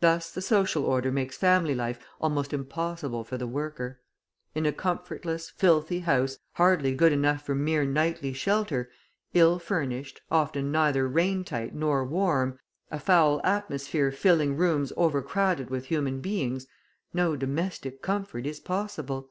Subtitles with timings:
[0.00, 4.00] Thus the social order makes family life almost impossible for the worker.
[4.54, 8.88] In a comfortless, filthy house, hardly good enough for mere nightly shelter,
[9.34, 12.58] ill furnished, often neither rain tight nor warm,
[12.90, 16.66] a foul atmosphere filling rooms overcrowded with human beings,
[17.12, 19.28] no domestic comfort is possible.